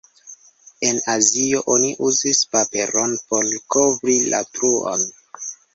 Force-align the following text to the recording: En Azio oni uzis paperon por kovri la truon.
En 0.87 0.97
Azio 1.17 1.61
oni 1.75 1.91
uzis 2.09 2.41
paperon 2.57 3.17
por 3.29 3.55
kovri 3.77 4.21
la 4.35 4.45
truon. 4.57 5.11